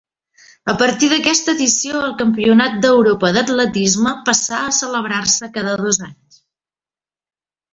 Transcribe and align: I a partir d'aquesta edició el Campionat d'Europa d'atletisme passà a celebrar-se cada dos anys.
I 0.69 0.69
a 0.71 0.73
partir 0.81 1.09
d'aquesta 1.11 1.53
edició 1.57 1.99
el 2.07 2.15
Campionat 2.21 2.79
d'Europa 2.85 3.31
d'atletisme 3.35 4.15
passà 4.31 4.63
a 4.63 4.73
celebrar-se 4.79 5.51
cada 5.59 5.77
dos 5.83 6.01
anys. 6.09 6.43